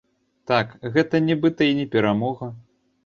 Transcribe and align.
Так, 0.51 0.71
гэта 0.95 1.21
нібыта 1.27 1.61
і 1.73 1.77
не 1.81 1.87
перамога. 1.97 2.53